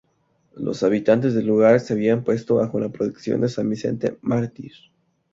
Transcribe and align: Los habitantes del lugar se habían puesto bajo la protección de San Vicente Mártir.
Los 0.55 0.81
habitantes 0.81 1.35
del 1.35 1.45
lugar 1.45 1.79
se 1.79 1.93
habían 1.93 2.23
puesto 2.23 2.55
bajo 2.55 2.79
la 2.79 2.89
protección 2.89 3.41
de 3.41 3.49
San 3.49 3.69
Vicente 3.69 4.17
Mártir. 4.23 4.71